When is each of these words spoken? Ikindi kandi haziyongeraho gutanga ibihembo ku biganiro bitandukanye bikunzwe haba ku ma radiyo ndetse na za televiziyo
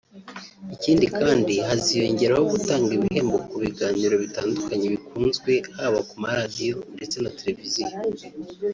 Ikindi 0.75 1.05
kandi 1.19 1.53
haziyongeraho 1.67 2.43
gutanga 2.53 2.89
ibihembo 2.97 3.37
ku 3.49 3.55
biganiro 3.63 4.13
bitandukanye 4.23 4.85
bikunzwe 4.93 5.51
haba 5.77 5.99
ku 6.09 6.15
ma 6.21 6.31
radiyo 6.39 6.75
ndetse 6.95 7.17
na 7.19 7.29
za 7.31 7.35
televiziyo 7.39 7.89